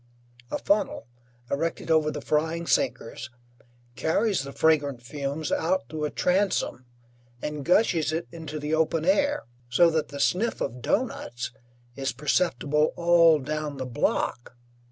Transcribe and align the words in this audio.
A 0.49 0.57
funnel, 0.57 1.05
erected 1.51 1.91
over 1.91 2.09
the 2.09 2.21
frying 2.23 2.65
sinkers, 2.65 3.29
carries 3.95 4.41
the 4.41 4.51
fragrant 4.51 5.03
fumes 5.03 5.51
out 5.51 5.83
through 5.87 6.05
a 6.05 6.09
transom 6.09 6.87
and 7.39 7.63
gushes 7.63 8.11
it 8.11 8.27
into 8.31 8.57
the 8.59 8.73
open 8.73 9.05
air, 9.05 9.43
so 9.69 9.91
that 9.91 10.07
the 10.07 10.19
sniff 10.19 10.59
of 10.59 10.81
doughnuts 10.81 11.51
is 11.95 12.13
perceptible 12.13 12.93
all 12.95 13.37
down 13.37 13.77
the 13.77 13.85
block. 13.85 14.55